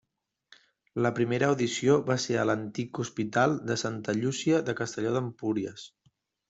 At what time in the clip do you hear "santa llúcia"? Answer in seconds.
3.87-4.67